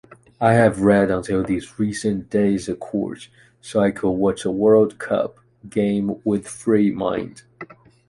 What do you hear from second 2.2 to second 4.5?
days a course, so I could watch the